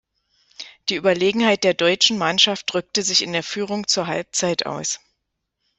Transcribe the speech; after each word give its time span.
Die 0.89 0.95
Überlegenheit 0.95 1.63
der 1.63 1.75
deutschen 1.75 2.17
Mannschaft 2.17 2.73
drückte 2.73 3.03
sich 3.03 3.21
in 3.21 3.33
der 3.33 3.43
Führung 3.43 3.85
zur 3.87 4.07
Halbzeit 4.07 4.65
aus. 4.65 4.99